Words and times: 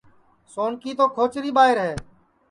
سونکی 0.53 0.91
تو 0.99 1.05
کھوچری 1.15 1.51
ٻائیر 1.55 1.77
ہے 1.85 1.93